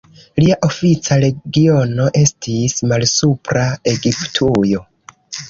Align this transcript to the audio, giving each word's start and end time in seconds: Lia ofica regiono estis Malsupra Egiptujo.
Lia 0.43 0.55
ofica 0.67 1.17
regiono 1.23 2.07
estis 2.21 2.81
Malsupra 2.93 3.67
Egiptujo. 3.95 4.85